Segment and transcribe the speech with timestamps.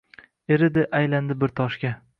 [0.55, 1.95] Eridi, aylandi bir toshga